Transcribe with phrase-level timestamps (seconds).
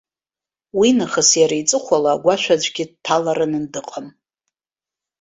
[0.77, 4.07] Уинахыс иара иҵыхәала агәашә аӡәгьы дҭаларан дыҟам!